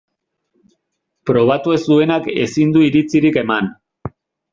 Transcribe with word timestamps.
Probatu 1.29 1.75
ez 1.75 1.81
duenak 1.89 2.29
ezin 2.45 2.73
du 2.77 2.81
iritzirik 2.87 3.39
eman. 3.43 3.71